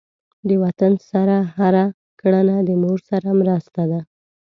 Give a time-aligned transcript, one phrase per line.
[0.47, 1.75] د وطن سره هر
[2.21, 3.99] کړنه د مور سره مرسته ده.